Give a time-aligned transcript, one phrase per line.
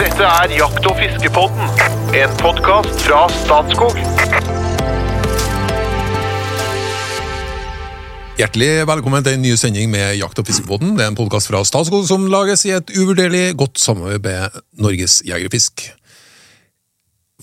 [0.00, 1.66] Dette er Jakt- og fiskepodden,
[2.16, 3.98] en podkast fra Statskog.
[8.40, 10.96] Hjertelig velkommen til en ny sending med Jakt- og fiskepodden.
[10.96, 14.48] Det er en podkast fra Statskog som lages i et uvurderlig godt samarbeid med
[14.80, 15.84] Norges Jeger og Fisk.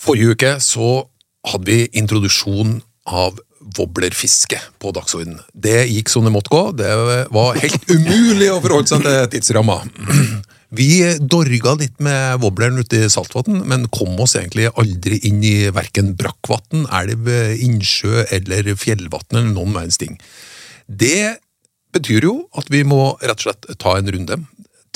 [0.02, 1.06] Forrige uke så
[1.46, 3.38] hadde vi introduksjon av
[3.78, 5.42] wobblerfiske på dagsordenen.
[5.54, 6.64] Det gikk som det måtte gå.
[6.80, 6.92] Det
[7.34, 9.82] var helt umulig å forholde seg til tidsramma.
[10.78, 10.90] Vi
[11.32, 16.12] dorga litt med wobbleren ute i saltvann, men kom oss egentlig aldri inn i verken
[16.20, 17.30] brakkvann, elv,
[17.64, 20.18] innsjø eller fjellvann eller noen verdens ting.
[20.88, 21.38] Det
[21.96, 24.42] betyr jo at vi må rett og slett ta en runde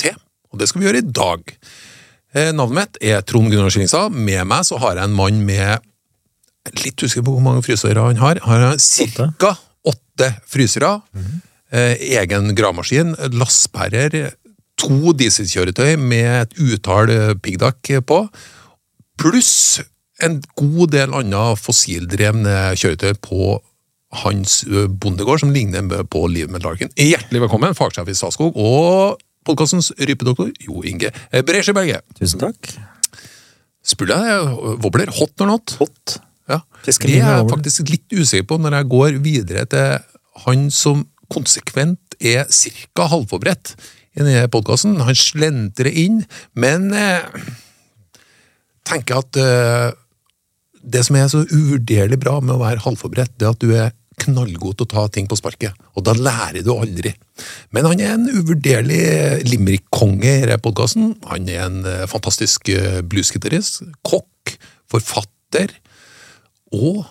[0.00, 0.18] til,
[0.52, 1.56] og det skal vi gjøre i dag.
[2.32, 4.12] Eh, Navnet mitt er Trond Gunnar Skillingstad.
[4.12, 5.84] Med meg så har jeg en mann med
[6.70, 8.38] Litt usikker på hvor mange frysere han har.
[8.46, 9.56] Han Har ca.
[9.84, 11.00] åtte frysere.
[11.72, 14.34] eh, egen gravemaskin, lastbærer,
[14.78, 18.28] to dieselkjøretøy med et utall eh, piggdekk på,
[19.18, 19.80] pluss
[20.22, 23.58] en god del andre fossildrevne kjøretøy på
[24.22, 24.60] hans
[25.02, 26.92] bondegård, som ligner på livet med Larkin.
[26.94, 32.04] Hjertelig velkommen, fagsjef i Statskog og podkastens rypedoktor Jo Inge Bresjeberget.
[32.20, 32.74] Tusen takk.
[33.82, 34.52] Spør deg,
[34.84, 35.74] wobbler, hot or not?
[35.80, 36.20] Hot.
[36.52, 36.60] Ja.
[36.84, 39.98] Det er jeg faktisk litt usikker på når jeg går videre til
[40.46, 43.08] han som konsekvent er ca.
[43.08, 43.74] halvforberedt
[44.12, 45.00] i denne podkasten.
[45.00, 46.22] Han slentrer inn,
[46.58, 47.24] men eh,
[48.88, 49.88] tenker at eh,
[50.82, 53.92] det som er så uvurderlig bra med å være halvforberedt, det er at du er
[54.22, 57.14] knallgod til å ta ting på sparket, og da lærer du aldri.
[57.74, 59.00] Men han er en uvurderlig
[59.48, 61.14] limerick-konge i podkasten.
[61.30, 64.56] Han er en eh, fantastisk eh, bluesgitarist, kokk,
[64.92, 65.72] forfatter
[66.72, 67.02] og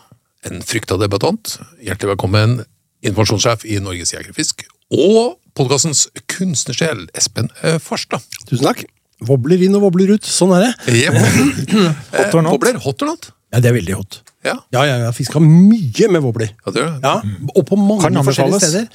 [0.48, 1.58] en frykta debattant.
[1.84, 2.62] Hjertelig velkommen,
[3.06, 8.24] informasjonssjef i Norges Jegerfisk og podkastens kunstnersjel, Espen eh, Farstad.
[8.50, 8.84] Tusen takk.
[9.28, 10.26] Vobler inn og wobler ut.
[10.26, 10.98] Sånn er det.
[11.04, 11.18] Yep.
[12.18, 12.56] Hot or not?
[12.56, 13.30] Wobbler, hot or not?
[13.54, 14.22] Ja, Det er veldig hot.
[14.48, 16.54] Ja, Ja, ja, jeg har fiska mye med wobler.
[16.66, 17.02] ja det er det.
[17.06, 17.12] Ja,
[17.54, 18.88] Og på mange Kan forskjellige steder.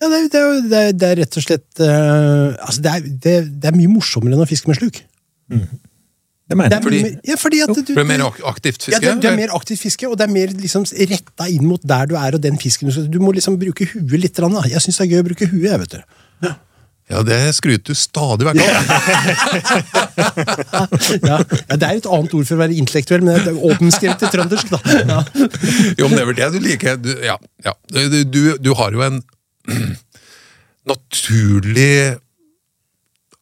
[0.00, 0.40] Ja, det, det,
[0.72, 3.92] det, er- det er rett og slett uh, Altså, det er, det, det er mye
[3.92, 5.02] morsommere enn å fiske med sluk.
[5.52, 5.60] Det
[6.58, 6.82] mener er.
[6.82, 9.00] Fordi- ja, fordi at du, du, er mer ak- aktivt ja, fiske?
[9.06, 12.06] det, det er mer aktivt fiske, og det er mer liksom retta inn mot der
[12.10, 14.34] du er og den fisken du skal Du må liksom bruke huet litt.
[14.40, 14.48] Da.
[14.66, 15.70] Jeg syns det er gøy å bruke huet.
[15.70, 16.02] jeg, vet du.
[17.10, 18.66] Ja, det skryter du stadig vekk av.
[21.26, 24.20] Ja, ja, Det er et annet ord for å være intellektuell, men det er åpenskrevet
[24.22, 24.70] til trøndersk.
[24.70, 24.78] da.
[25.10, 25.16] Ja.
[25.98, 27.00] Jo, men det er vel det du liker.
[27.02, 27.34] Du, ja,
[27.66, 27.74] ja.
[27.90, 29.18] Du, du, du har jo en
[30.92, 32.16] naturlig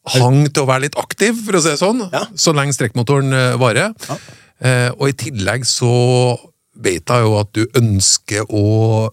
[0.05, 2.25] hang til å være litt aktiv, for å si det sånn, Ja.
[2.35, 3.29] så lenge strekkmotoren
[3.59, 3.93] varer.
[3.93, 4.19] varer.
[4.61, 6.37] Eh, og i tillegg så
[6.75, 9.09] vet jeg jo at du ønsker å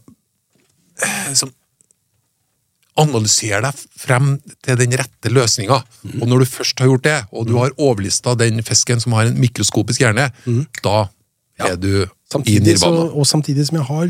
[1.02, 1.50] eh, liksom,
[2.96, 5.82] analysere deg frem til den rette løsninga.
[6.06, 6.22] Mm.
[6.22, 9.26] Og når du først har gjort det, og du har overlista den fisken som har
[9.28, 10.30] en mikroskopisk hjerne,
[10.82, 11.08] da
[11.58, 12.08] er du i Mhm.
[12.32, 13.14] Så, nirvana.
[13.14, 14.06] og samtidig som jeg har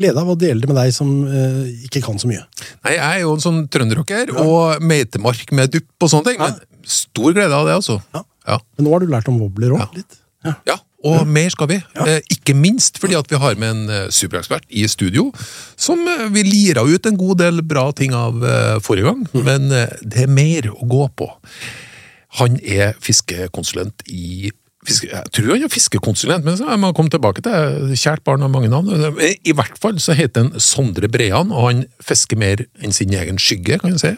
[0.00, 2.42] glede av å dele det med deg som eh, ikke kan så mye.
[2.86, 6.40] Nei, jeg er jo en sånn trønderrocker, og meitemark med dupp og sånne ting.
[6.42, 8.00] Men stor glede av det, altså.
[8.16, 8.24] Ja.
[8.48, 8.56] Ja.
[8.78, 9.90] Men nå har du lært om wobbler òg, Ja.
[10.00, 10.16] litt.
[10.40, 10.54] Ja.
[10.64, 10.74] Ja,
[11.04, 11.76] og mer skal vi.
[12.00, 15.26] Eh, ikke minst fordi at vi har med en eh, superekspert i studio,
[15.76, 19.68] som eh, vi lira ut en god del bra ting av eh, forrige gang, men
[19.76, 21.28] eh, det er mer å gå på.
[22.40, 24.48] Han er fiskekonsulent i
[24.86, 27.92] fiske, Jeg tror han er fiskekonsulent, men så jeg må komme tilbake til.
[27.98, 28.88] Kjært barn har mange navn.
[29.20, 33.38] I hvert fall så heter han Sondre Brean, og han fisker mer enn sin egen
[33.40, 34.12] skygge, kan jeg si.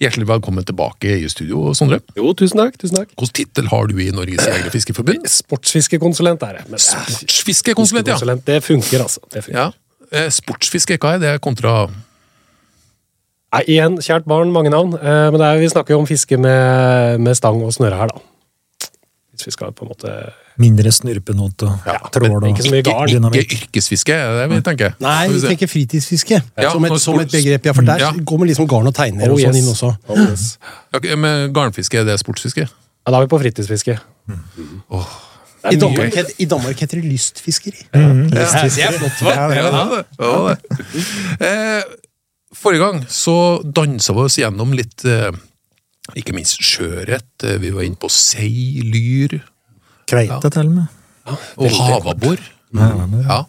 [0.00, 1.98] Hjertelig velkommen tilbake i studio, Sondre.
[2.16, 2.78] Jo, tusen takk.
[2.80, 3.10] tusen takk.
[3.18, 5.26] Hvilken tittel har du i Norges Jeger- og Fiskerforbund?
[5.28, 6.80] Sportsfiskekonsulent er det.
[6.80, 8.36] Sportsfiskekonsulent, ja.
[8.46, 9.20] Det funker, altså.
[9.28, 9.58] Det funker.
[9.58, 9.70] ja.
[10.10, 11.84] Eh, Sportsfiske, hva er det kontra
[13.50, 14.94] Nei, igjen, kjært barn, mange navn.
[14.94, 18.20] Eh, men er, vi snakker jo om fiske med, med stang og snøre her, da.
[19.46, 20.14] Vi skal på en måte
[20.60, 23.06] Mindre snurpenot og Ja, trål og ikke ikke,
[23.40, 24.92] ikke yrkesfiske, er det vi tenker?
[25.00, 27.66] Nei, vi vi tenker fritidsfiske Ja, som, et, som et begrep.
[27.70, 28.10] Ja, for der Ja.
[28.12, 29.62] går man liksom garn og tegner Oh, og sånn yes.
[29.62, 29.94] inn også.
[30.08, 30.58] Oh, yes.
[30.92, 32.66] okay, men garnfiske, er det sportsfiske?
[32.68, 33.98] Ja, da er vi på fritidsfiske.
[35.70, 37.82] I Danmark, het, I Danmark heter det lystfiskeri.
[37.92, 39.34] Det er flott, hva?
[39.36, 40.04] Ja, det.
[40.18, 40.56] Ja, det.
[41.40, 41.82] Eh,
[42.56, 43.34] forrige gang så
[43.64, 45.28] dansa vi oss gjennom litt eh,
[46.16, 47.26] ikke minst sjøørret.
[47.44, 49.38] eh, Vi var inne på sei, lyr
[50.10, 50.86] Kveite til og med.
[51.56, 52.38] og havabbor.
[53.28, 53.40] Ja.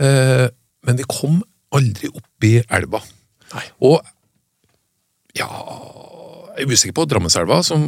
[0.00, 0.48] Eh,
[0.86, 1.42] men vi kom
[1.72, 3.00] aldri opp i elva.
[3.80, 4.00] Og
[5.36, 5.46] ja
[6.58, 7.80] Jeg er usikker på Drammenselva, som,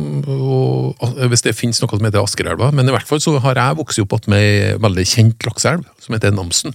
[1.28, 2.70] hvis det finnes noe som heter Askerelva.
[2.72, 6.14] Men i hvert fall så har jeg vokst opp med ei veldig kjent lakseelv, som
[6.16, 6.72] heter Namsen.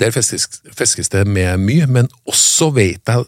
[0.00, 3.26] Der fiskes, fiskes det med mye, men også vet jeg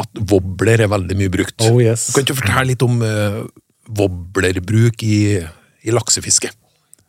[0.00, 1.58] at wobbler er veldig mye brukt.
[1.68, 2.10] Oh, yes.
[2.16, 3.42] Kan du fortelle litt om uh,
[4.00, 5.20] wobblerbruk i,
[5.84, 6.52] i laksefiske?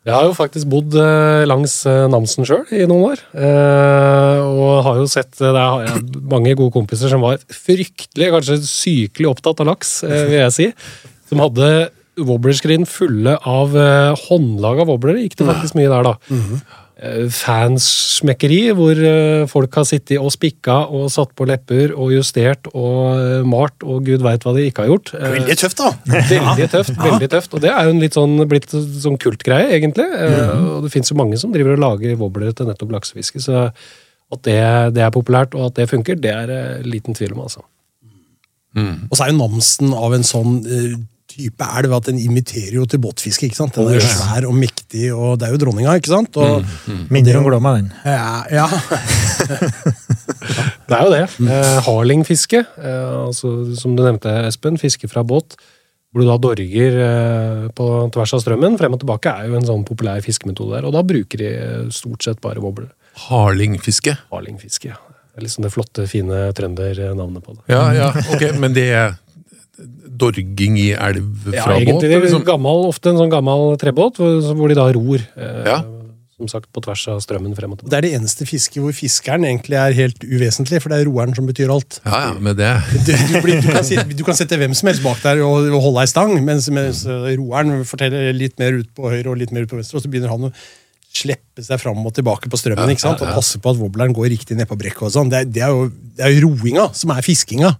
[0.02, 3.20] Jeg har jo faktisk bodd eh, langs eh, Namsen sjøl i noen år.
[3.38, 9.30] Eh, og har jo sett Det jeg mange gode kompiser som var fryktelig, kanskje sykelig
[9.30, 10.66] opptatt av laks, eh, vil jeg si.
[11.30, 11.68] Som hadde
[12.18, 15.22] wobblerskrin fulle av eh, håndlaga wobblere.
[15.22, 16.16] Gikk det faktisk mye der, da.
[17.02, 22.68] Eh, Fansmekkeri, hvor eh, folk har sittet og spikka og satt på lepper og justert
[22.70, 25.10] og eh, malt og gud veit hva de ikke har gjort.
[25.18, 25.90] Veldig tøft, da.
[26.30, 26.94] Veldig tøft.
[27.00, 30.06] veldig tøft, Og det er jo en litt sånn, blitt sånn kultgreie, egentlig.
[30.06, 30.68] Mm.
[30.76, 33.42] Og det fins jo mange som driver og lager wobblere til nettopp laksefiske.
[33.42, 34.60] Så at det,
[34.94, 37.66] det er populært, og at det funker, det er liten tvil om, altså.
[38.78, 40.60] Og så er jo Namsen av en sånn
[41.32, 43.48] type elv at den inviterer jo til båtfiske.
[43.48, 43.76] ikke sant?
[43.76, 44.81] Den er jo svær og mektig,
[45.16, 46.36] og det er jo dronninga, ikke sant?
[46.40, 46.66] Og,
[47.12, 47.92] Minner om Glåma, den.
[48.04, 48.66] ja, ja.
[50.88, 51.22] Det er jo det.
[51.48, 55.56] Eh, Harlingfiske, eh, altså, som du nevnte, Espen, fiske fra båt,
[56.12, 59.68] hvor du da dorger eh, på tvers av strømmen, frem og tilbake, er jo en
[59.70, 60.88] sånn populær fiskemetode der.
[60.88, 62.90] Og da bruker de eh, stort sett bare wobbler.
[63.28, 64.18] Harlingfiske?
[64.32, 65.00] Harlingfiske, ja.
[65.32, 67.62] Det er liksom det flotte, fine trøndernavnet på det.
[67.72, 69.14] Ja, ja, ok, men det er
[70.22, 71.80] dorging i elv fra båt?
[71.82, 72.44] egentlig det er liksom?
[72.46, 75.18] gammel, ofte en sånn gammel trebåt, hvor, de da ror.
[75.36, 75.80] Eh, Ja.
[76.42, 77.90] Som sagt, på tvers av strømmen frem og tilbake.
[77.92, 81.36] Det er det eneste fisket hvor fiskeren egentlig er helt uvesentlig, for det er roeren
[81.36, 82.00] som betyr alt.
[82.02, 82.70] Ja, ja, med det.
[83.06, 85.68] Du, du, blir, du, kan, si- du kan sette hvem som helst bak der og,
[85.70, 89.38] og holde ei stang, mens, mens eh, roeren forteller litt mer ut på høyre og
[89.38, 90.52] litt mer ut på venstre, og så begynner han å
[91.12, 93.22] slippe seg fram og tilbake på strømmen ikke sant?
[93.22, 95.04] og passe på at wobbleren går riktig ned på brekket.
[95.08, 95.32] og sånn.
[95.32, 97.74] Det, det, er jo, det er jo roinga som er fiskinga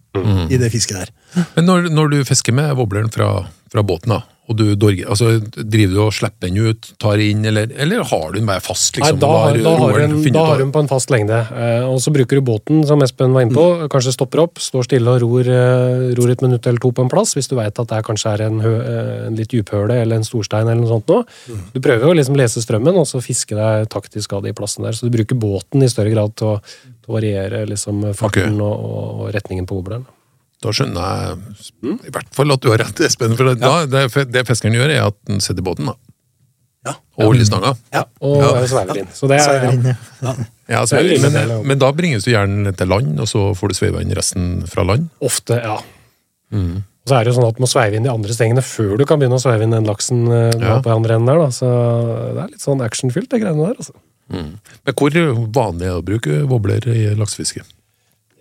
[0.52, 1.14] i det fisket der.
[1.56, 3.30] Men når, når du fisker med wobbleren fra,
[3.72, 4.20] fra båten, da,
[4.50, 8.32] og du dorger, altså, driver du og slipper den ut, tar inn, eller, eller har
[8.32, 8.96] du den bare fast?
[8.98, 11.38] Nei, liksom, da, har- da, har roeren hun, da har hun på en fast lengde.
[11.54, 13.66] Eh, og så bruker du båten, som Espen var inne på.
[13.84, 13.84] Mm.
[13.92, 17.12] Kanskje stopper opp, står stille og ror, eh, ror et minutt eller to på en
[17.12, 20.00] plass, hvis du veit at det er kanskje er en, hø, eh, en litt dyphøle
[20.02, 21.22] eller en storstein eller noe sånt noe.
[21.46, 21.60] Mm.
[21.76, 24.98] Du prøver å liksom lese strømmen, og så fiske deg taktisk av de plassene der.
[24.98, 28.74] Så du bruker båten i større grad til å, til å variere liksom farten og,
[28.74, 30.04] og, og retningen på wobbleren.
[30.62, 31.02] Da skjønner
[31.82, 33.34] jeg i hvert fall at du har rett, Espen.
[33.38, 35.96] For da, det, det fiskeren gjør, er at han setter båten da,
[36.86, 36.94] Ja.
[37.18, 37.74] og oljestanga.
[37.94, 38.04] Ja.
[38.22, 38.52] Og Ja.
[38.70, 39.10] sveiver inn.
[39.14, 39.66] Så det er,
[40.22, 40.34] ja.
[40.72, 43.74] Ja, så, Det men, men da bringes du gjerne til land, og så får du
[43.74, 45.10] sveiva inn resten fra land.
[45.20, 45.76] Ofte, ja.
[46.52, 46.84] Mm.
[47.02, 48.96] Og så er det jo sånn at du må sveive inn de andre stengene før
[48.98, 50.78] du kan begynne å sveive inn den laksen eh, Ja.
[50.80, 51.38] på andre enden der.
[51.42, 51.50] da.
[51.50, 51.66] Så
[52.36, 53.74] det er litt sånn actionfylt, det greiene der.
[53.82, 53.94] altså.
[54.30, 55.10] Men hvor
[55.52, 57.64] vanlig er det å bruke wobbler i laksefiske?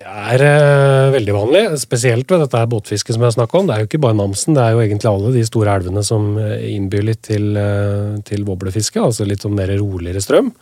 [0.02, 3.68] Det er eh, veldig vanlig, spesielt ved dette båtfisket som jeg snakker om.
[3.70, 6.32] Det er jo ikke bare Namsen, det er jo egentlig alle de store elvene som
[6.42, 10.54] eh, innbyr litt til, eh, til boblefiske, altså litt sånn mer roligere strøm.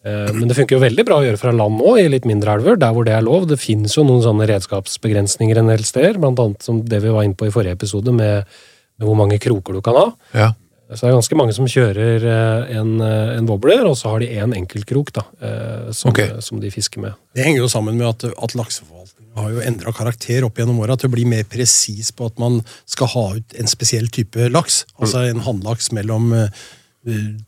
[0.00, 2.78] Men det funker jo veldig bra å gjøre fra land òg, i litt mindre elver,
[2.80, 3.42] der hvor det er lov.
[3.50, 7.26] Det finnes jo noen sånne redskapsbegrensninger en del steder, blant annet som det vi var
[7.26, 8.48] inne på i forrige episode, med,
[8.96, 10.06] med hvor mange kroker du kan ha.
[10.32, 10.48] Ja.
[10.90, 14.22] Så det er ganske mange som kjører eh, en, eh, en wobbler, og så har
[14.22, 16.32] de én enkeltkrok da, eh, som, okay.
[16.42, 17.14] som de fisker med.
[17.36, 20.96] Det henger jo sammen med at, at lakseforvaltningen har jo endra karakter opp gjennom åra
[20.98, 22.58] til å bli mer presis på at man
[22.90, 24.82] skal ha ut en spesiell type laks.
[24.98, 26.32] Altså en hannlaks mellom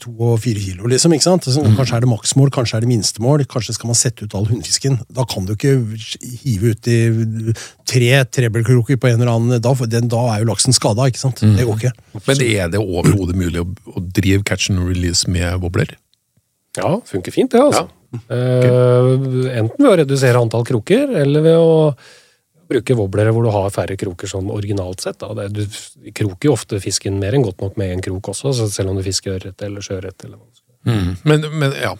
[0.00, 1.12] to og fire kilo, liksom.
[1.12, 1.44] ikke sant?
[1.44, 3.44] Så Kanskje er det maksmål, kanskje er det minstemål.
[3.52, 4.96] Kanskje skal man sette ut all hunnfisken.
[5.12, 5.74] Da kan du ikke
[6.40, 6.96] hive uti
[7.88, 11.44] tre trebelkroker på en eller annen Da, den, da er jo laksen skada, ikke sant?
[11.44, 11.92] Det går ikke.
[12.30, 15.98] Men er det overhodet mulig å, å drive catch and release med wobbler?
[16.78, 17.90] Ja, funker fint det, altså.
[18.32, 19.12] Eh,
[19.58, 21.76] enten ved å redusere antall kroker, eller ved å
[22.72, 25.18] bruke wobblere hvor du har færre kroker sånn originalt sett.
[25.22, 25.32] Da.
[25.38, 28.68] Det, du kroker jo ofte fisken mer enn godt nok med en krok også, så
[28.72, 30.26] selv om du fisker ørret eller sjøørret.
[30.26, 31.16] være.
[31.24, 31.94] Men, men ja.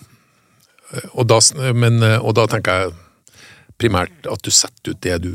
[1.16, 1.38] Og da,
[1.72, 2.92] men, og da tenker jeg
[3.80, 5.30] primært at du setter ut det du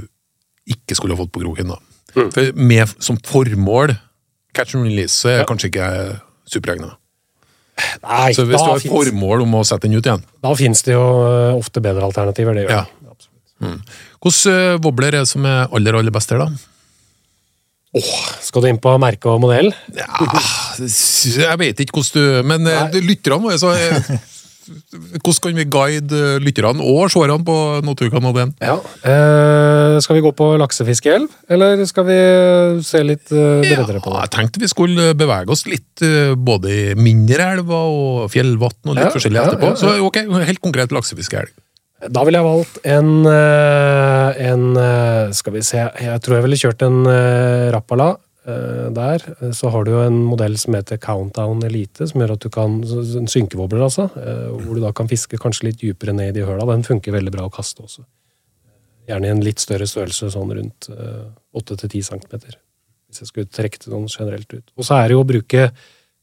[0.67, 1.71] ikke skulle ha fått på kroken.
[1.73, 1.79] da.
[2.33, 3.95] For med som formål
[4.57, 5.45] catch and release så er Ja.
[5.49, 5.87] kanskje ikke
[6.49, 6.95] superegna.
[8.01, 10.79] Nei, Så hvis du har et formål om å sette den ut igjen Da finnes
[10.81, 12.55] det jo eh, ofte bedre alternativer.
[12.57, 12.79] det gjør Ja.
[12.81, 12.96] det.
[13.57, 13.93] Absolutt.
[14.21, 16.49] Hvilken eh, wobbler er det som er aller aller best her, da?
[18.43, 19.71] Skal du inn på merke og modell?
[19.95, 20.05] Ja,
[20.77, 23.01] jeg vet ikke hvordan du Men eh, Nei.
[23.07, 24.09] lytterne våre så eh,
[25.23, 27.55] Hvordan kan vi guide eh, lytterne og seerne på
[27.87, 28.51] Naturkanalen?
[28.59, 28.75] Ja.
[29.07, 32.17] Eh, skal vi gå på laksefiske-elv, eller skal vi
[32.85, 34.25] se litt eh, bredere på Ja, det?
[34.27, 38.97] jeg tenkte vi skulle bevege oss litt eh, både i mindre elver og fjellvann og
[38.99, 39.71] litt Ja, forskjellig ja, etterpå.
[39.71, 40.19] ja, Så ok,
[40.51, 41.55] helt konkret laksefiskeelg.
[41.97, 46.59] Da ville jeg valgt en, eh, en eh, Skal vi se Jeg tror jeg ville
[46.61, 48.15] kjørt en eh, Rappala
[48.47, 49.19] der.
[49.51, 52.77] Så har du jo en modell som heter Countdown Elite, som gjør at du kan
[52.79, 54.05] En synkevobler, altså.
[54.07, 56.63] Hvor du da kan fiske kanskje litt dypere ned i høla.
[56.69, 58.05] Den funker veldig bra å kaste også.
[59.11, 61.27] Gjerne i en litt større størrelse, sånn rundt eh,
[61.59, 62.55] 8-10 cm.
[63.11, 64.71] Hvis jeg skulle trekke det sånn generelt ut.
[64.79, 65.67] Og så er det jo å bruke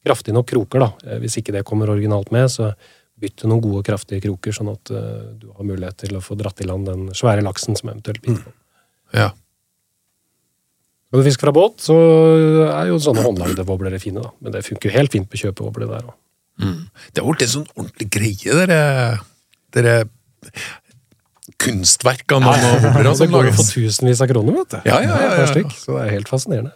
[0.09, 1.19] kraftige nok kroker, da.
[1.21, 2.73] Hvis ikke det kommer originalt med, så
[3.25, 6.37] bytt til noen gode, kraftige kroker, sånn at eh, du har mulighet til å få
[6.39, 8.55] dratt i land den svære laksen som eventuelt biter på.
[9.15, 9.31] Ja.
[11.09, 11.97] Skal du fiske fra båt, så
[12.67, 14.33] er jo sånne håndlagde woblere fine, da.
[14.43, 16.17] Men det funker jo helt fint på kjøpewoble der òg.
[16.55, 18.81] Det har blitt en sånn ordentlig greie, dere,
[19.75, 19.95] dere
[21.63, 24.91] kunstverkene og woblere Det som går jo for tusenvis av kroner, vet du.
[24.91, 25.71] Ja, ja, ja, ja, ja.
[25.79, 26.75] så det er helt fascinerende.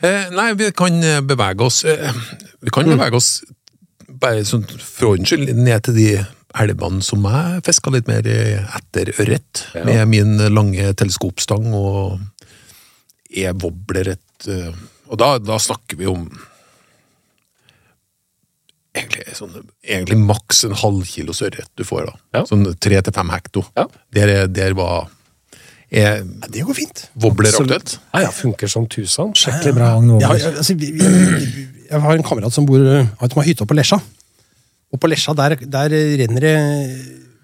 [0.00, 0.94] Eh, nei, vi kan
[1.28, 2.20] bevege oss eh,
[2.64, 3.42] Vi kan bevege oss
[4.20, 6.08] bare sånn for ordens skyld ned til de
[6.60, 9.84] elvene som jeg fiska litt mer etter ørret, Ja.
[9.84, 12.18] med min lange teleskopstang og
[13.30, 14.48] e-wobblerett.
[14.48, 14.72] eh,
[15.10, 16.28] Og da, da snakker vi om
[18.94, 22.14] egentlig, sånn, egentlig maks en halvkilos ørret du får, da.
[22.38, 22.42] Ja.
[22.50, 23.64] Sånn tre til fem hekto.
[23.76, 23.86] Ja.
[24.12, 25.08] Der, er- der var
[25.92, 27.08] Er Ja, det går fint.
[27.18, 27.96] wobbler aktuelt?
[28.14, 29.32] Ja, ja, funker som tusen.
[29.34, 33.40] Skikkelig bra agn Ja, altså, vi, vi, vi, jeg har en kamerat som bor som
[33.40, 33.98] har hytta på Lesja.
[34.90, 35.92] Og på Lesja der, der
[36.22, 36.54] renner det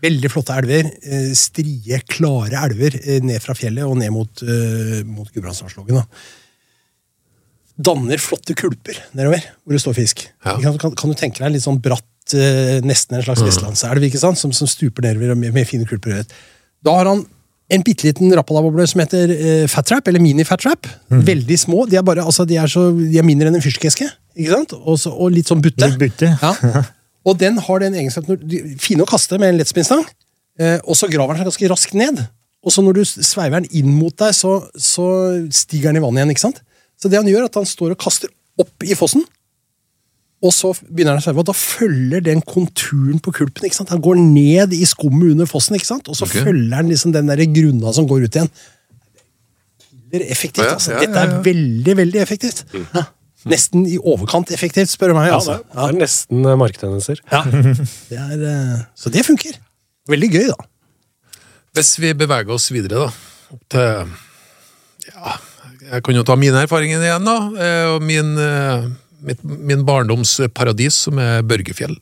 [0.07, 0.89] veldig flotte elver.
[1.03, 4.43] eh, Strie, klare elver eh, ned fra fjellet og ned mot,
[5.09, 6.01] mot Gudbrandsdalslågen.
[6.01, 6.07] da.
[7.77, 10.27] Danner flotte kulper nedover hvor det står fisk.
[10.47, 10.57] Ja.
[10.63, 10.79] Kan.
[10.81, 14.21] Kan, kan du tenke deg en litt sånn bratt, eh, nesten en slags vestlandselv ikke
[14.23, 14.41] sant?
[14.41, 16.23] Som, som stuper nedover med, med fine kulper.
[16.87, 17.27] Da har han
[17.73, 20.87] en bitte liten rappalavoble som heter uh, fat trap, eller mini fat trap.
[21.11, 21.87] Veldig små.
[21.91, 24.07] De er, bare, altså, de er, så, de er mindre enn en fyrstikkeske.
[24.77, 25.89] Og, og litt sånn butte.
[25.89, 26.31] Litt butte.
[26.43, 26.85] Ja.
[27.27, 30.05] Og den har den egenskapen de- Fine å kaste med en lettspinnstang,
[30.63, 32.21] eh, og så graver den seg ganske raskt ned.
[32.63, 35.07] Og så når du sveiver den inn mot deg, så, så
[35.51, 36.31] stiger den i vannet igjen.
[36.37, 36.61] ikke sant?
[37.03, 38.31] Så det han gjør, er at han står og kaster
[38.63, 39.27] opp i fossen,
[40.45, 43.65] og så begynner han å sveive, og da følger den konturen på kulpen.
[43.65, 43.93] ikke sant?
[43.95, 46.11] Han går ned i skummet under fossen, ikke sant?
[46.13, 46.45] og så okay.
[46.45, 48.51] følger han liksom den der grunna som går ut igjen.
[50.17, 50.67] Killer effektivt.
[50.71, 50.93] Altså.
[50.93, 52.65] ja, Dette ja, er veldig, veldig effektivt.
[52.95, 53.07] Ja.
[53.47, 55.29] Nesten i overkant effektivt, spør du meg.
[55.31, 55.61] Ja, altså.
[55.63, 57.21] det er nesten eh, marktendenser.
[57.31, 57.43] Ja.
[58.11, 59.59] Det er, eh, så det funker.
[60.11, 60.57] Veldig gøy, da.
[61.77, 64.15] Hvis vi beveger oss videre, da, opp til
[65.13, 65.37] Ja,
[65.93, 67.37] jeg kan jo ta mine erfaringer igjen, da.
[67.63, 68.33] eh, Og min,
[69.25, 71.97] mitt, min barndoms paradis, som er Børgefjell.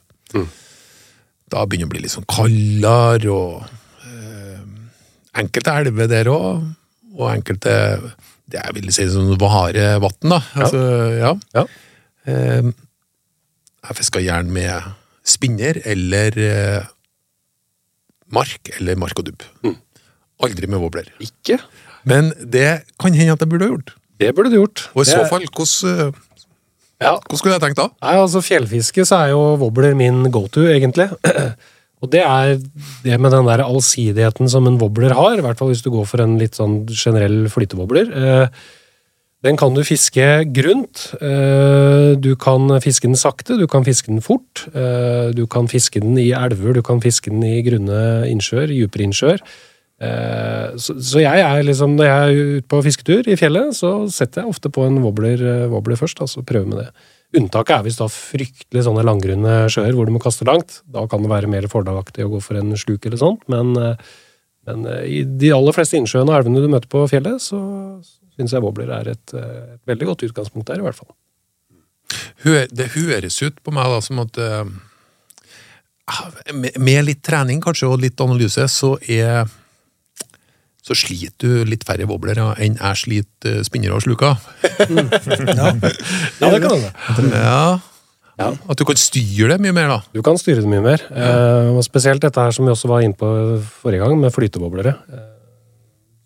[1.52, 4.62] Da begynner det å bli litt sånn kaldere, og eh,
[5.42, 6.64] enkelte elver der òg.
[7.14, 7.74] Og enkelte
[8.50, 10.40] det jeg vil si sånn vare vann, da.
[10.58, 10.82] Altså,
[11.20, 11.30] ja.
[11.54, 11.64] Ja.
[12.26, 12.72] Eh,
[13.84, 14.92] jeg fiska gjerne med
[15.24, 16.90] spinner eller eh,
[18.34, 19.44] mark, eller mark og dubb.
[20.44, 21.12] Aldri med wobbler.
[21.22, 21.60] Ikke?
[22.08, 23.94] Men det kan hende at jeg burde ha gjort.
[24.20, 24.88] Det burde du gjort.
[24.94, 26.33] Og i så fall, hvordan, eh,
[27.04, 27.88] Ja, hvordan skulle jeg tenkt da?
[28.02, 31.10] Nei, altså Fjellfiske så er jo wobbler min go-to, egentlig.
[32.04, 32.56] Og det er
[33.04, 36.04] det med den der allsidigheten som en wobbler har, i hvert fall hvis du går
[36.10, 38.10] for en litt sånn generell flytewobbler.
[38.12, 38.48] Eh,
[39.44, 40.24] Den kan du fiske
[40.56, 41.10] grunt.
[41.20, 44.66] eh, Du kan fiske den sakte, du kan fiske den fort.
[44.74, 49.04] eh, Du kan fiske den i elver, du kan fiske den i grunne innsjøer, dypere
[49.08, 49.40] innsjøer.
[50.02, 54.10] Eh, Så, så jeg er liksom, når jeg er ute på fisketur i fjellet, så
[54.10, 56.90] setter jeg ofte på en wobbler, eh, wobbler først, altså prøver med det.
[57.38, 60.80] Unntaket er hvis du har fryktelig sånne langgrunne sjøer hvor du må kaste langt.
[60.90, 63.96] Da kan det være mer fordelaktig å gå for en sluk eller sånt, men, eh,
[64.66, 67.58] men i de aller fleste innsjøene og elvene du møter på fjellet, så
[68.34, 71.12] syns jeg wobbler er et, et veldig godt utgangspunkt der, i hvert fall.
[72.44, 78.20] Det høres ut på meg da som at ah, med litt trening kanskje, og litt
[78.24, 79.44] analyse, så er
[80.84, 84.36] så sliter du litt færre wobbler ja, enn jeg sliter spinner spinnere og sluker.
[86.40, 86.92] Ja, det kan hende.
[87.32, 87.80] Ja.
[88.34, 88.48] Ja.
[88.50, 89.98] At du kan styre det mye mer, da.
[90.14, 91.04] Du kan styre det mye mer.
[91.14, 93.28] Eh, og spesielt dette her som vi også var inne på
[93.82, 94.94] forrige gang, med flyteboblere.
[95.14, 95.28] Eh,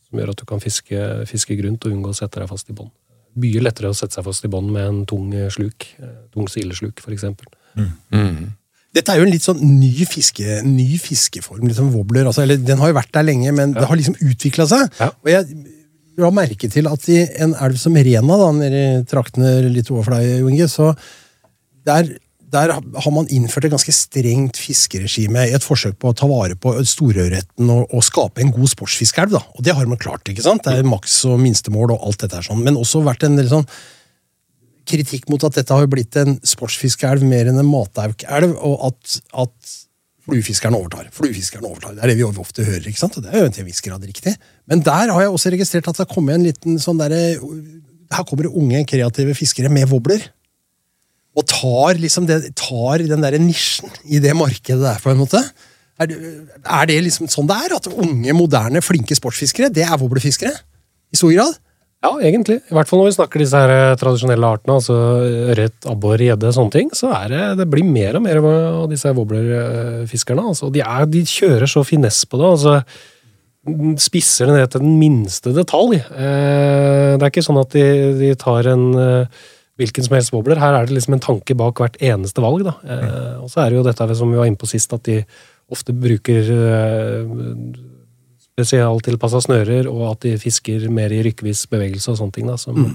[0.08, 2.76] som gjør at du kan fiske, fiske grunt og unngå å sette deg fast i
[2.76, 2.94] bånd.
[3.38, 5.90] Mye lettere å sette seg fast i bånd med en tung eh, sluk.
[6.00, 7.52] Eh, tung silesluk, for eksempel.
[8.96, 12.28] Dette er jo en litt sånn ny, fiske, ny fiskeform, liksom wobbler.
[12.30, 14.86] Altså, eller, den har jo vært der lenge, men det har liksom utvikla seg.
[14.96, 15.10] Ja.
[15.12, 15.44] Og jeg
[16.18, 20.16] la merke til at i en elv som Rena, da, nede i traktene litt overfor
[20.16, 20.88] deg, Jo Inge, så
[21.86, 22.08] der,
[22.52, 26.56] der har man innført et ganske strengt fiskeregime i et forsøk på å ta vare
[26.58, 29.36] på storørreten og, og skape en god sportsfiskeelv.
[29.36, 29.44] da.
[29.54, 30.26] Og det har man klart.
[30.32, 30.64] ikke sant?
[30.64, 32.64] Det er maks og minstemål og alt dette er sånn.
[32.64, 33.68] Men også vært en del sånn
[34.88, 39.76] kritikk mot at dette har blitt en sportsfiskeelv mer enn en mataukelv, og at, at
[40.28, 41.08] fluefiskerne overtar.
[41.14, 41.94] Fluefiskerne overtar.
[41.96, 43.16] Det er det vi ofte hører, ikke sant?
[43.16, 44.34] og det er jo til en viss grad riktig.
[44.68, 47.22] Men der har jeg også registrert at det har kommet en liten sånn derre
[48.08, 50.22] Her kommer det unge, kreative fiskere med wobbler.
[51.36, 55.42] Og tar liksom det, tar den derre nisjen i det markedet der, på en måte.
[55.98, 56.18] Er det,
[56.62, 57.76] er det liksom sånn det er?
[57.76, 60.54] At unge, moderne, flinke sportsfiskere, det er wobblefiskere?
[61.12, 61.58] I stor grad?
[62.04, 62.60] Ja, egentlig.
[62.70, 64.96] I hvert fall når vi snakker disse her eh, tradisjonelle artene, altså
[65.50, 69.10] ørret, abbor, gjedde, sånne ting, så er det, det blir mer og mer av disse
[69.16, 70.44] wobblerfiskerne.
[70.52, 70.70] Altså.
[70.74, 72.52] De, er, de kjører så finesse på det.
[72.54, 72.78] altså
[74.00, 75.98] Spisser det ned til den minste detalj.
[75.98, 77.86] Eh, det er ikke sånn at de,
[78.22, 79.42] de tar en eh,
[79.78, 80.58] hvilken som helst wobbler.
[80.62, 82.64] Her er det liksom en tanke bak hvert eneste valg.
[82.66, 82.74] da.
[82.82, 85.20] Eh, og så er det jo dette som vi var inne på sist, at de
[85.70, 87.34] ofte bruker eh,
[88.58, 92.90] spesialtilpassa snører, og at de fisker mer i rykkevis bevegelse og sånne ting, da, som,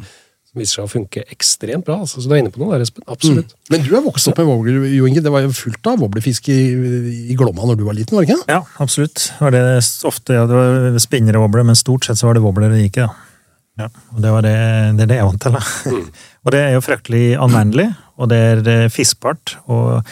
[0.50, 2.02] som viser seg å funke ekstremt bra.
[2.04, 2.20] Altså.
[2.20, 3.06] Så du er inne på noe der, Espen.
[3.08, 3.56] Absolutt.
[3.72, 5.24] Men du er vokst opp med wobbler, Jo Inge.
[5.24, 6.66] Det var jo fullt av wobblerfiske i,
[7.32, 8.18] i Glomma når du var liten?
[8.18, 8.52] var det ikke?
[8.52, 9.30] Ja, absolutt.
[9.40, 9.64] Var det
[10.10, 12.84] ofte, ja, det var spinnere og wobbler, men stort sett så var det wobbler det
[12.84, 13.08] gikk i.
[13.82, 14.58] Ja, og det, var det,
[15.00, 15.56] det er det jeg vant til.
[15.56, 15.98] da.
[16.44, 17.88] og det er jo fryktelig anvendelig,
[18.22, 18.44] og det
[18.76, 19.56] er fiskbart.
[19.66, 20.04] Og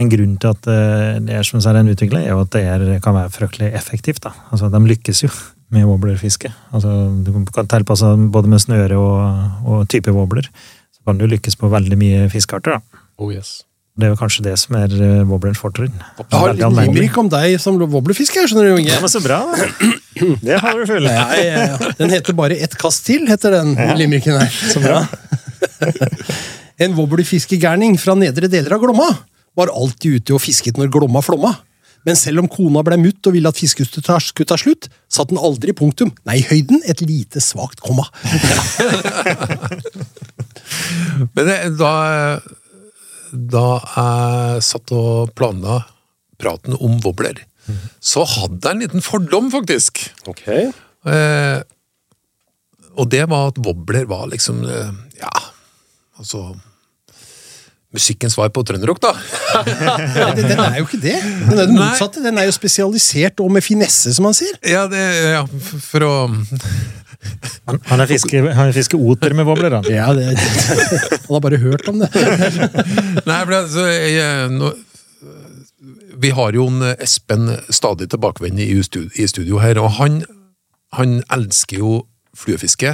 [0.00, 2.84] en grunn til at eh, det er som en utvikling, er jo at det er,
[3.04, 4.22] kan være fryktelig effektivt.
[4.24, 4.32] da.
[4.50, 5.30] Altså, De lykkes jo
[5.74, 6.52] med wobblerfiske.
[6.74, 6.90] Altså,
[7.24, 10.48] du kan tilpasse både med snøre og, og type wobbler.
[10.94, 12.78] Så kan du lykkes på veldig mye fiskearter.
[12.78, 13.02] da.
[13.20, 13.60] Oh yes.
[14.00, 15.92] Det er jo kanskje det som er eh, wobblerens fortrinn.
[16.16, 18.46] Jeg har litt limerick om deg som wobblerfisker.
[18.48, 18.94] skjønner du, Inge.
[18.94, 19.42] Ja, men så bra.
[20.46, 21.08] Det har du følt.
[21.10, 21.90] Ja, ja, ja.
[21.98, 24.48] Den heter bare 'Ett kast til', heter den limericken her.
[24.48, 25.04] Så bra.
[26.80, 29.10] En wobblerfiskegærning fra nedre deler av Glomma
[29.60, 31.52] var alltid ute og fisket når Glomma flomma.
[32.08, 35.40] Men selv om kona ble mutt og ville at fiskehuset skulle ta slutt, satt den
[35.40, 36.14] aldri punktum.
[36.28, 38.06] Nei, i høyden et lite svakt komma.
[41.36, 41.44] Men
[41.76, 41.92] da,
[43.30, 45.82] da jeg satt og planla
[46.40, 47.44] praten om wobbler,
[48.00, 50.00] så hadde jeg en liten fordom, faktisk.
[50.30, 50.46] Ok.
[50.48, 51.60] Eh,
[52.96, 54.90] og det var at wobbler var liksom eh,
[55.20, 55.30] Ja,
[56.20, 56.56] altså
[57.90, 59.10] Musikkens svar på trønderrock, da.
[60.38, 61.16] Den den er jo ikke det.
[61.48, 62.22] Den er det motsatte.
[62.22, 64.54] Den er jo spesialisert og med finesse, som man sier.
[64.62, 65.00] Ja, det,
[65.34, 65.42] ja
[65.90, 66.12] for å
[67.68, 69.88] Han, han er fiske, han er fiskeoter med bobler, han.
[69.90, 72.08] Ja, det, Han har bare hørt om det.
[73.26, 74.70] Nei, for altså, jeg, nå,
[76.22, 80.22] Vi har jo en Espen stadig tilbakevendende i studio, i studio her, og han,
[80.96, 81.92] han elsker jo
[82.36, 82.92] fluefiske.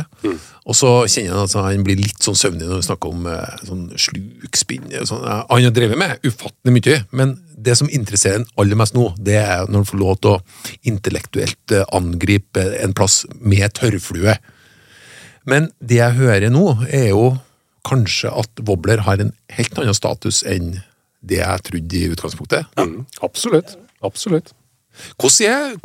[0.66, 3.57] Og så kjenner han at han blir litt sånn søvnig når vi snakker om eh,
[3.68, 4.88] sånn slukspinn.
[5.09, 5.25] Sånn.
[5.27, 9.38] Han har drevet med ufattelig mye, men det som interesserer han aller mest nå, det
[9.40, 10.40] er når han får lov til å
[10.88, 14.37] intellektuelt eh, angripe en plass med tørrflue.
[15.46, 17.37] Men det jeg hører nå, er jo
[17.87, 20.81] kanskje at wobbler har en helt annen status enn
[21.27, 22.70] det jeg trodde i utgangspunktet.
[22.79, 23.77] Mm, absolutt.
[24.05, 24.53] Absolutt.
[25.20, 25.77] Hvordan er,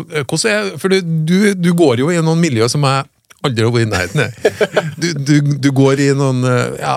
[0.00, 3.04] er For du, du, du går jo i noen miljø som jeg
[3.42, 4.30] aldri har vært i nærheten av.
[5.02, 6.96] Du, du, du går i noen eh, ja,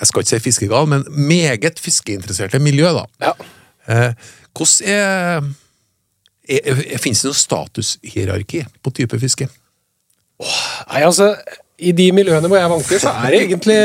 [0.00, 3.04] Jeg skal ikke si fiskegal, men meget fiskeinteresserte miljø, da.
[3.24, 3.34] Ja.
[3.88, 5.50] Eh, hvordan er,
[6.48, 9.48] er, er Fins det noe statushierarki på type fiske?
[10.44, 11.32] Nei, altså,
[11.74, 13.78] I de miljøene hvor jeg vanker, så er det egentlig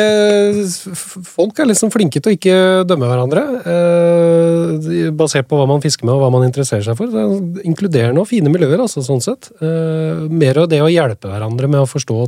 [1.25, 3.43] Folk er liksom flinke til å ikke dømme hverandre.
[3.73, 7.09] Eh, basert på hva man fisker med og hva man interesserer seg for.
[7.09, 9.49] Er inkluderende og fine miljøer, altså, sånn sett.
[9.57, 12.25] Eh, mer av det å hjelpe hverandre med å forstå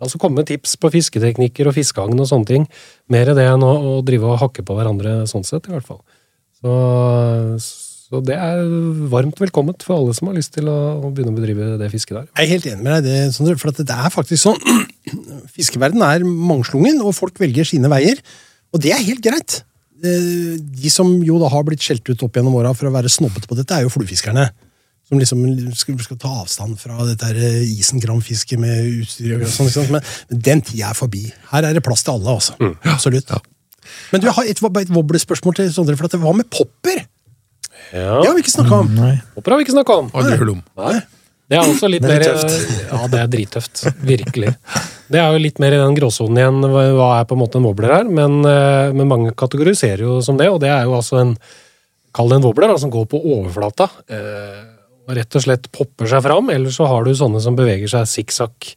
[0.00, 2.62] Altså komme med tips på fisketeknikker og fiskeagn og sånne ting.
[3.12, 5.84] Mer av det enn å, å drive og hakke på hverandre sånn sett, i hvert
[5.84, 6.00] fall.
[6.56, 6.76] Så,
[8.10, 8.60] så det er
[9.12, 12.16] varmt velkomment for alle som har lyst til å, å begynne å bedrive det fisket
[12.16, 12.24] der.
[12.34, 14.58] Jeg er helt enig med deg, det, Sondre, for det er faktisk sånn
[15.54, 18.18] Fiskeverden er mangslungen, og folk velger sine veier.
[18.74, 19.60] Og det er helt greit.
[20.02, 23.12] Eh, De som jo da har blitt skjelt ut opp gjennom åra for å være
[23.12, 24.48] snobbete på dette, er jo fluefiskerne.
[25.10, 25.46] Som liksom
[25.78, 29.86] skal, skal ta avstand fra dette eh, isenkramfisket med utstyr og sånn.
[29.94, 31.28] Men den tida er forbi.
[31.54, 32.58] Her er det plass til alle, altså.
[32.90, 33.30] Absolutt.
[34.10, 37.06] Men du, jeg har et, et wobblespørsmål til Sondre, for at var med popper.
[37.92, 38.92] Det har vi ikke snakka om.
[38.96, 39.14] Nei.
[39.36, 40.10] Opera har vi ikke snakka om.
[40.14, 40.62] Aldri hørt om.
[40.82, 40.98] Nei.
[41.50, 42.74] Det er også litt Det er mer tøft.
[42.92, 43.80] Ja, det er drittøft.
[44.06, 44.52] Virkelig.
[45.10, 47.66] Det er jo litt mer i den gråsonen igjen, hva er på en måte en
[47.66, 51.18] wobbler her, men, eh, men mange kategoriserer jo som det, og det er jo altså
[51.24, 51.34] en
[52.10, 53.86] Kall det en wobbler, da, som går på overflata.
[54.10, 54.62] eh,
[55.06, 58.06] og rett og slett popper seg fram, eller så har du sånne som beveger seg
[58.06, 58.74] sikksakk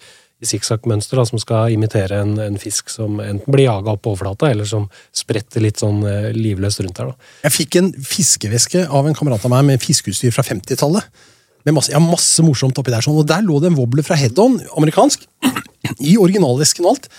[0.48, 4.68] sikksakk-mønster, som skal imitere en, en fisk som enten blir jaga opp på overflata, eller
[4.70, 7.12] som spretter litt sånn eh, livløst rundt her.
[7.12, 7.32] da.
[7.48, 11.24] Jeg fikk en fiskeveske av en kamerat av meg med fiskeutstyr fra 50-tallet.
[11.64, 14.18] Med masse, ja, masse morsomt oppi der, sånn, og der lå det en wobbler fra
[14.20, 15.24] Head-On, amerikansk,
[16.12, 17.10] i originalvesken og alt,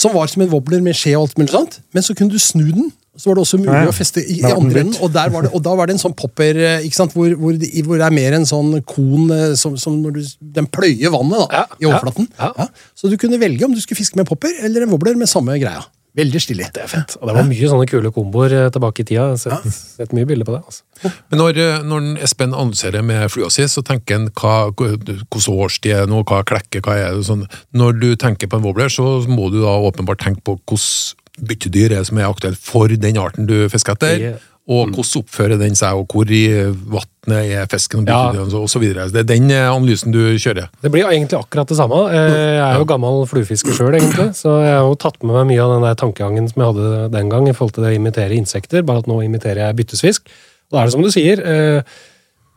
[0.00, 2.40] som var som en wobbler med skje og alt mulig sånt, men så kunne du
[2.40, 3.90] snu den, så var det også mulig Ja, ja.
[3.90, 6.56] å feste i, i andre enden, og, det, og da var det en sånn popper,
[6.62, 9.74] eh, ikke sant, hvor, hvor, det, hvor det er mer en sånn kon eh, som,
[9.80, 10.20] som når du,
[10.60, 12.28] den pløyer vannet da, Ja, i overflaten.
[12.38, 12.66] ja, ja.
[12.68, 12.90] Ja.
[12.94, 15.28] Så du kunne velge om du skulle fiske med en popper eller en wobbler med
[15.30, 15.82] samme greia.
[16.18, 16.64] Veldig stilig.
[16.74, 17.12] Det er fett.
[17.20, 19.28] Og det var mye sånne kule komboer eh, tilbake i tida.
[19.30, 20.62] Jeg har Sett, sett mye bilder på det.
[20.66, 21.12] altså.
[21.30, 25.22] Men når, når Espen annonserer med flua si, så tenker han hva, hvordan
[25.54, 27.46] årstid er det nå, hva klekker, hva er det sånn.
[27.78, 31.96] Når du tenker på en wobbler, så må du da åpenbart tenke på hvordan byttedyr
[31.98, 34.18] er som er aktuelt for den arten du fisker etter.
[34.20, 34.46] Yeah.
[34.70, 38.44] Og hvordan oppfører den seg, og hvor i vannet er fisken og Ja.
[38.60, 38.84] osv.
[39.10, 40.68] Det er den eh, analysen du kjører.
[40.84, 41.98] Det blir egentlig akkurat det samme.
[42.12, 44.28] Eh, Jeg er jo gammel fluefisker sjøl, egentlig.
[44.38, 47.10] Så jeg har jo tatt med meg mye av den der tankegangen som jeg hadde
[47.16, 50.22] den gang i forhold til det å imitere insekter, bare at nå imiterer jeg byttesfisk.
[50.70, 51.40] Og da er det som du sier.
[51.42, 51.82] eh,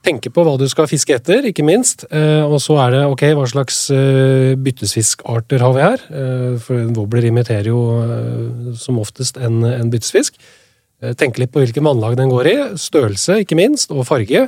[0.03, 2.03] Tenke på hva du skal fiske etter, ikke minst.
[2.11, 6.03] Eh, Og så er det ok, hva slags eh, byttesfiskarter har vi her?
[6.11, 10.35] Eh, For en wobbler imiterer jo som oftest en, en byttesfisk.
[11.19, 14.45] Tenke litt på hvilken vannlag den går i, størrelse ikke minst, og farge.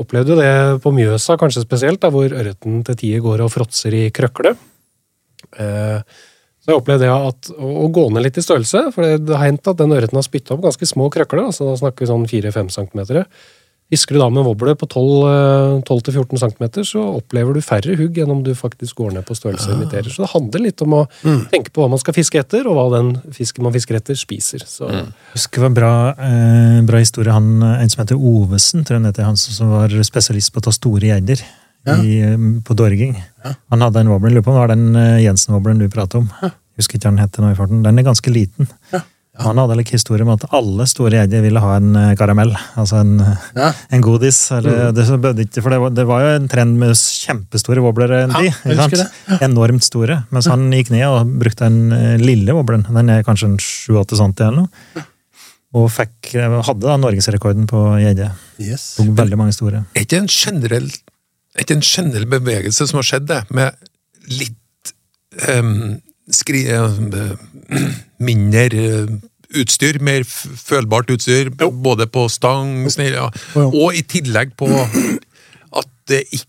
[0.00, 3.92] Opplevde du det på Mjøsa kanskje spesielt, da, hvor ørreten til tider går og fråtser
[3.92, 4.54] i krøkle.
[5.52, 9.68] Så jeg opplevde det at, å gå ned litt i størrelse, for det, har hendt
[9.68, 12.72] at den ørreten har spytta opp ganske små krøkler, altså da snakker vi sånn 4-5
[12.78, 13.04] cm.
[13.88, 18.32] Fisker du da med wobbler på 12 12-14 cm, så opplever du færre hugg enn
[18.34, 20.10] om du faktisk går ned på størrelse og imiterer.
[20.12, 21.02] Så det handler litt om å
[21.52, 24.66] tenke på hva man skal fiske etter, og hva den fisken man fisker etter, spiser.
[24.68, 24.90] Så
[25.32, 25.92] husker det var bra,
[26.28, 27.32] eh, bra historie.
[27.32, 30.60] Han, eh, en som heter Ovesen, tror jeg han heter, han som var spesialist på
[30.60, 31.40] å ta store gjedder
[31.96, 33.16] i, eh, på dorging.
[33.70, 36.28] Han hadde en wobbler, lurer på om det var den eh, Jensen-wobbleren du pratet om.
[36.78, 37.82] Husker ikke hva den heter nå i farten.
[37.82, 38.68] Den er ganske liten.
[39.44, 43.00] Han hadde like historie om at alle store gjedder ville ha en eh, karamell, altså
[43.04, 43.68] en, eh, Ja.
[43.94, 44.38] en godis.
[44.56, 48.24] Eller, det, så ikke, for det var, det var jo en trend med kjempestore wobblere
[48.26, 48.96] en Ja, tid.
[48.98, 49.38] sant?
[49.44, 50.24] Enormt store.
[50.34, 52.86] Mens han gikk ned og brukte den eh, lille wobbleren.
[52.90, 55.06] Den er kanskje en 7-8 cm eller noe.
[55.78, 56.32] Og fikk,
[56.64, 58.30] hadde da norgesrekorden på gjedde.
[58.58, 58.94] Yes.
[58.96, 59.84] Tok veldig mange store.
[59.94, 60.88] Er ikke en generell,
[61.54, 63.76] er ikke en generell bevegelse som har skjedd det, med
[64.32, 64.94] litt
[65.52, 65.98] um,
[66.34, 66.98] skri, eh,
[68.20, 69.16] mindre eh,
[69.58, 73.30] utstyr, mer følbart utstyr, både på stang, snill, ja.
[73.56, 73.70] Jo.
[73.70, 74.68] og i tillegg på
[75.80, 76.44] at det ikke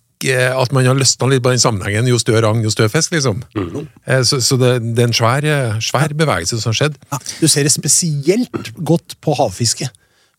[0.52, 2.10] at man har løsna litt på den sammenhengen.
[2.12, 3.40] Jo større agn, jo større fisk, liksom.
[3.56, 3.86] Mm.
[4.28, 7.00] Så, så det, det er en svær, eh, svær bevegelse som har skjedd.
[7.14, 9.88] Ja, du ser det spesielt godt på havfiske.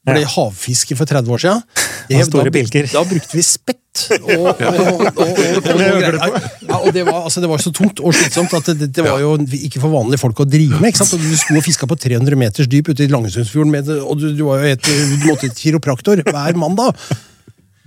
[0.05, 1.65] Ble havfiske for 30 år siden
[2.09, 3.80] det, da, da brukte vi spett.
[3.91, 4.47] Og,
[6.71, 9.33] og, det, var, altså, det var så tungt og slitsomt at det, det var jo
[9.43, 10.93] ikke for vanlige folk å drive med.
[10.93, 11.17] ikke sant?
[11.19, 13.75] Og Du sto og fiska på 300 meters dyp ute i Langesundsfjorden,
[14.05, 16.95] og du, du, var jo et, du måtte et kiropraktor hver mandag.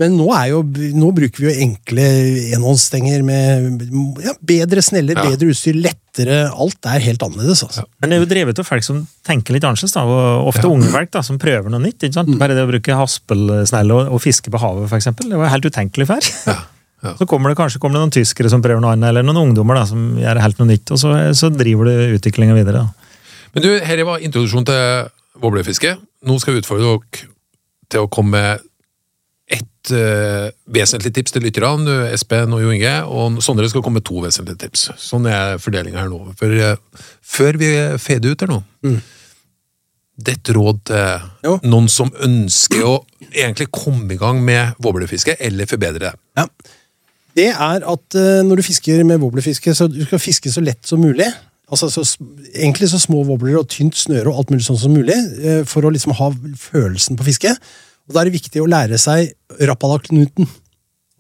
[0.01, 0.61] Men nå, er jo,
[0.97, 2.03] nå bruker vi jo enkle
[2.55, 3.83] enhåndsstenger med
[4.25, 7.61] ja, bedre sneller, bedre utstyr, lettere Alt er helt annerledes.
[7.67, 7.85] altså.
[8.01, 10.89] Men det er jo drevet av folk som tenker litt annerledes, da, og ofte unge
[10.93, 11.99] folk da, som prøver noe nytt.
[12.01, 12.33] ikke sant?
[12.41, 16.09] Bare det å bruke haspelsnelle og, og fiske på havet, eksempel, det var helt utenkelig
[16.09, 16.31] før.
[16.49, 16.61] ja.
[17.19, 19.75] Så kommer det kanskje kommer det noen tyskere som prøver noe annet, eller noen ungdommer
[19.75, 22.85] da, som gjør helt noe nytt, og så, så driver det utviklinga videre.
[22.85, 23.17] da.
[23.53, 25.09] Men du, her var introduksjon til
[25.43, 25.97] wobblerfiske.
[26.23, 27.27] Nå skal vi utfordre dere
[27.91, 28.63] til å komme med
[29.51, 31.97] ett uh, vesentlig tips til lytterne.
[32.13, 32.93] Espen og Jo Inge.
[33.09, 34.87] Og Sondre skal komme med to vesentlige tips.
[35.01, 36.21] Sånn er fordelinga her nå.
[36.39, 38.61] For, uh, før vi fader ut her nå
[40.23, 41.55] Ditt råd til Jo.
[41.65, 42.97] noen som ønsker å
[43.31, 46.13] egentlig komme i gang med våblefiske, eller forbedre det.
[46.37, 46.45] Ja.
[47.33, 50.85] Det er at uh, når du fisker med våblefiske, så du skal fiske så lett
[50.85, 51.31] som mulig.
[51.73, 52.03] Altså, så,
[52.53, 55.85] egentlig så små wobbler og tynt snøre og alt mulig sånn som mulig, eh, for
[55.85, 56.29] å liksom ha
[56.59, 57.55] følelsen på fiske.
[58.07, 59.31] Og Da er det viktig å lære seg
[59.63, 60.49] Rappala-knuten.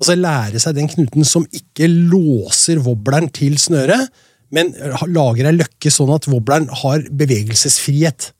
[0.01, 4.09] Altså lære seg den knuten som ikke låser wobbleren til snøret,
[4.53, 4.73] men
[5.09, 8.33] lager ei løkke sånn at wobbleren har bevegelsesfrihet.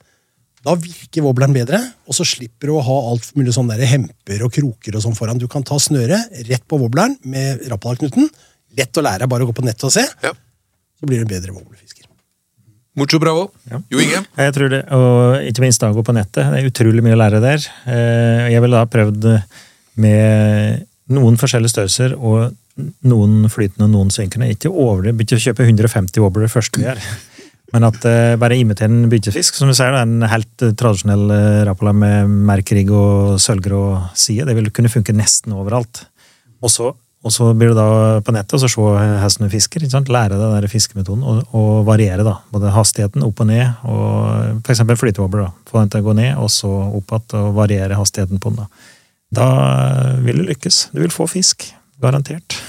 [0.64, 4.44] Da virker wobbleren bedre, og så slipper du å ha alt mulig sånn der hemper
[4.46, 5.40] og kroker og sånn foran.
[5.40, 8.30] Du kan ta snøret rett på wobbleren med Rappala-knuten.
[8.78, 10.06] Lett å lære, bare å gå på nettet og se.
[10.24, 10.34] Ja.
[11.00, 11.93] Så blir det en bedre wobblerfisker.
[13.00, 13.48] Mucho bravo.
[13.90, 14.22] Jo Inge.
[14.38, 16.46] Jeg tror det, og ikke minst da å på nettet.
[16.46, 17.70] Det er utrolig mye å lære der.
[17.90, 19.30] Eh, Jeg ville da prøvd
[20.04, 22.54] med noen forskjellige størrelser og
[23.06, 24.52] noen flytende og noen synkende.
[24.54, 27.02] Ikke overdrive, å kjøpe 150 wobbler først vi gjør.
[27.74, 29.58] Men at uh, bare imitere en byttefisk.
[29.58, 33.84] Som du ser, det er en helt eh, tradisjonell uh, Rapala med merkerigg og sølvgrå
[34.14, 34.46] side.
[34.46, 36.04] Det vil kunne funke nesten overalt.
[36.62, 36.92] Og så,
[37.24, 39.84] og så blir du da på nettet og så se hvordan du fisker.
[39.84, 40.12] Ikke sant?
[40.12, 42.36] Lære deg den der fiskemetoden og, og variere da.
[42.52, 43.64] både hastigheten opp og ned.
[43.88, 45.48] og for eksempel flytevobler.
[45.48, 45.70] da.
[45.72, 48.66] Få den til å gå ned, og så opp igjen, og variere hastigheten på den.
[48.66, 48.70] Da
[49.34, 49.48] Da
[50.22, 50.90] vil du lykkes.
[50.94, 51.72] Du vil få fisk.
[52.04, 52.60] Garantert.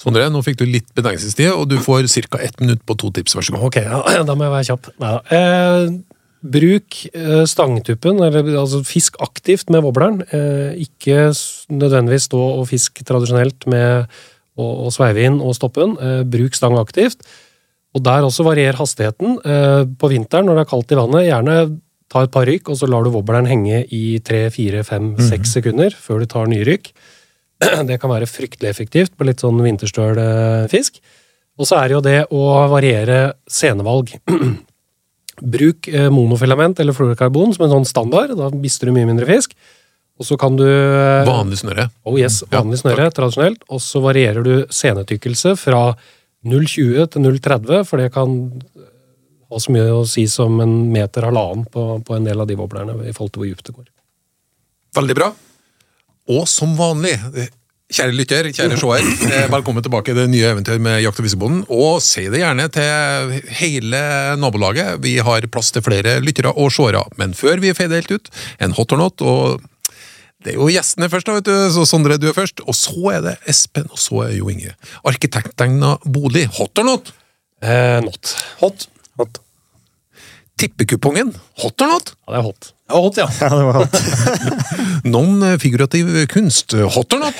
[0.00, 2.38] Sondre, nå fikk du litt betenkningstid, og du får ca.
[2.38, 3.34] ett minutt på to tips.
[3.36, 3.66] Vær så god.
[3.68, 4.90] Ok, ja, da må jeg være kjapp.
[5.02, 5.20] Neida.
[6.52, 10.20] Bruk eh, stangtuppen, eller altså fisk aktivt med wobbleren.
[10.30, 11.30] Eh, ikke
[11.72, 14.06] nødvendigvis stå og fisk tradisjonelt med
[14.56, 15.96] å, sveive inn og stoppe den.
[15.98, 17.26] Eh, bruk stang aktivt.
[17.96, 19.38] Og der også varierer hastigheten.
[19.96, 21.54] På vinteren når det er kaldt i vannet, gjerne
[22.12, 25.54] ta et par rykk, og så lar du wobbleren henge i tre, fire, fem, seks
[25.56, 26.90] sekunder før du tar nye rykk.
[27.88, 30.20] Det kan være fryktelig effektivt på litt sånn vinterstøl
[30.68, 31.00] fisk.
[31.56, 34.12] Og så er det jo det å variere scenevalg.
[35.40, 39.56] Bruk eh, monofilament eller fluorkarbon som en sånn standard, da mister du mye mindre fisk.
[40.16, 41.90] Og så kan du eh, Vanlig snøre.
[42.08, 43.66] Oh yes, Ja, vanlig snøre, tradisjonelt.
[43.68, 45.90] Og så varierer du senetykkelse fra
[46.46, 48.38] 0,20 til 0,30, for det kan
[49.46, 52.56] ha så mye å si som en meter halvannen på, på en del av de
[52.58, 53.86] wobblerne i forhold til hvor dypt det går.
[54.96, 55.30] Veldig bra.
[56.32, 57.14] Og som vanlig,
[57.92, 61.62] kjære lytter, kjære seer, eh, velkommen tilbake i det nye eventyr med Jakt- og fiskebonden.
[61.70, 64.00] Og si det gjerne til hele
[64.40, 64.98] nabolaget.
[65.02, 67.04] Vi har plass til flere lyttere og seere.
[67.16, 69.22] Men før vi fader helt ut, en hot or not.
[69.22, 69.60] og
[70.44, 71.70] det er jo gjestene først, da, vet du.
[71.74, 72.60] Så Sondre, du er først.
[72.66, 74.74] Og så er det Espen, og så er Jo Inge.
[75.04, 76.46] Arkitekttegna bolig.
[76.58, 77.12] Hot or not?
[77.62, 78.36] Eh, not.
[78.60, 78.86] Hot.
[79.18, 79.40] Hot.
[80.56, 81.34] Tippekupongen.
[81.62, 82.14] Hot or not?
[82.26, 82.70] Ja, det er hot.
[82.88, 83.26] Ja, hot, ja.
[83.40, 83.96] Ja, det var hot.
[85.16, 86.72] Non-figurativ kunst.
[86.72, 87.34] Hot or not?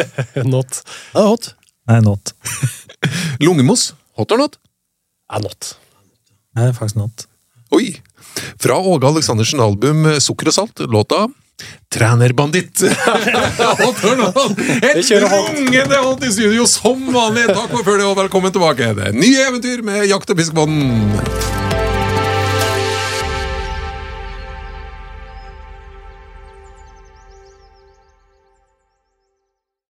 [0.54, 0.78] not.
[1.12, 1.52] Ja, hot.
[1.90, 2.32] Nei, not.
[3.40, 3.92] Lungemos.
[4.16, 4.56] Hot or not?
[5.32, 5.74] Ja, not.
[6.56, 7.26] Nei, faktisk not.
[7.72, 7.92] Oi!
[8.60, 11.26] Fra Åge Aleksandersen album Sukker og salt, låta
[11.92, 12.80] Trenerbanditt.
[12.82, 14.58] Hot or not?
[14.82, 17.46] Et rungende hot i studio som vanlig!
[17.52, 18.94] Takk for følget og velkommen tilbake.
[18.96, 21.61] Det er nye eventyr med Jakt- og fiskebånden.